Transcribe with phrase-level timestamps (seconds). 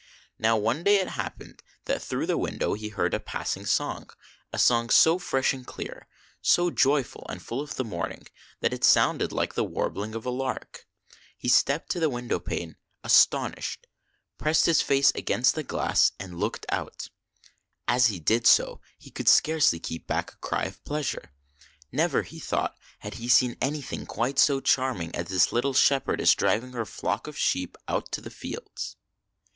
[0.39, 4.09] Now one day it happened that through the window he heard a passing song,
[4.51, 6.07] a song so fresh and clear,
[6.41, 8.25] so joyful and full of the morning,
[8.61, 10.87] that it sounded like the warbling of a lark.
[11.37, 13.85] He stepped to the window pane, astonished;
[14.39, 17.09] pressed his face *«THE DEAR DEPARTED 123 against the glass, and looked out.
[17.87, 21.31] As he did so, he could scarcely keep back a cry of pleasure.
[21.91, 26.71] Never, he thought, had he seen anything quite so charming as this little shepherdess, driving
[26.71, 28.95] her flock of sheep out to the fields.